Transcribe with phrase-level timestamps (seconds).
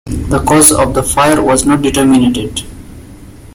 [0.07, 2.63] The cause of the fire was not determined.